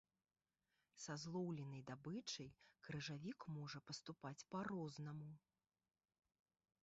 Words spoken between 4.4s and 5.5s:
па-рознаму.